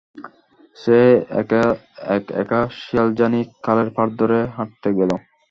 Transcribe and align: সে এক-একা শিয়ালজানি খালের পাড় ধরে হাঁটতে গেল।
সে 0.77 0.99
এক-একা 2.11 2.59
শিয়ালজানি 2.79 3.41
খালের 3.63 3.89
পাড় 3.95 4.11
ধরে 4.19 4.39
হাঁটতে 4.55 4.89
গেল। 4.99 5.11